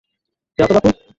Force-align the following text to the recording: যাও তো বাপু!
যাও 0.59 0.67
তো 0.67 0.73
বাপু! 0.75 0.89